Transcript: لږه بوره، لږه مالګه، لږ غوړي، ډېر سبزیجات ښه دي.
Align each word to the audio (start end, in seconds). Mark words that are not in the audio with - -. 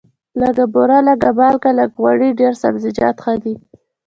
لږه 0.39 0.65
بوره، 0.73 0.97
لږه 1.07 1.31
مالګه، 1.37 1.71
لږ 1.79 1.89
غوړي، 2.01 2.29
ډېر 2.39 2.53
سبزیجات 2.63 3.15
ښه 3.23 3.33
دي. 3.43 3.55